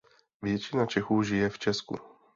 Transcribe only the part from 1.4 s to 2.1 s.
v Česku.